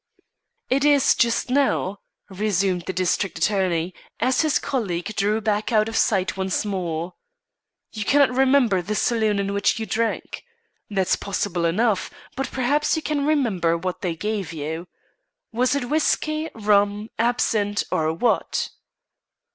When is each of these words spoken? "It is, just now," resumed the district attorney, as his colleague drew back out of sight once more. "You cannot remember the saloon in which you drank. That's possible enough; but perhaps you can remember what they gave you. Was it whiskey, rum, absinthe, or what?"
"It 0.67 0.83
is, 0.83 1.13
just 1.13 1.51
now," 1.51 1.99
resumed 2.27 2.85
the 2.87 2.91
district 2.91 3.37
attorney, 3.37 3.93
as 4.19 4.41
his 4.41 4.57
colleague 4.57 5.15
drew 5.15 5.41
back 5.41 5.71
out 5.71 5.87
of 5.87 5.95
sight 5.95 6.35
once 6.35 6.65
more. 6.65 7.13
"You 7.91 8.03
cannot 8.03 8.33
remember 8.35 8.81
the 8.81 8.95
saloon 8.95 9.37
in 9.37 9.53
which 9.53 9.77
you 9.77 9.85
drank. 9.85 10.43
That's 10.89 11.15
possible 11.15 11.65
enough; 11.65 12.09
but 12.35 12.49
perhaps 12.49 12.95
you 12.95 13.03
can 13.03 13.27
remember 13.27 13.77
what 13.77 14.01
they 14.01 14.15
gave 14.15 14.51
you. 14.51 14.87
Was 15.51 15.75
it 15.75 15.87
whiskey, 15.87 16.49
rum, 16.55 17.11
absinthe, 17.19 17.83
or 17.91 18.11
what?" 18.11 18.71